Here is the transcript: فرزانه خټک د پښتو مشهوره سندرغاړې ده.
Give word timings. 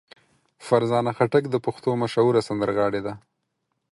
فرزانه 0.65 1.11
خټک 1.17 1.43
د 1.49 1.55
پښتو 1.65 1.89
مشهوره 2.01 2.41
سندرغاړې 2.47 3.01
ده. 3.05 3.13